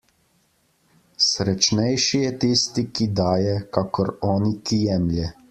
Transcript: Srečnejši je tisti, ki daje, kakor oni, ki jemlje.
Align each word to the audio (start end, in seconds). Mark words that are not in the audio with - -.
Srečnejši 1.25 2.21
je 2.23 2.31
tisti, 2.45 2.85
ki 3.01 3.09
daje, 3.21 3.53
kakor 3.79 4.13
oni, 4.33 4.53
ki 4.71 4.83
jemlje. 4.89 5.33